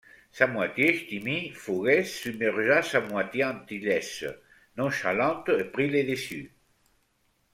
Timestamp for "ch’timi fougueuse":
0.97-2.09